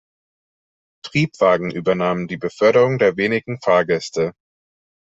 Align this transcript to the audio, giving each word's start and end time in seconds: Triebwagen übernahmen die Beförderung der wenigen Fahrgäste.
Triebwagen 1.05 1.69
übernahmen 1.69 2.27
die 2.27 2.37
Beförderung 2.37 2.97
der 2.97 3.17
wenigen 3.17 3.59
Fahrgäste. 3.61 4.33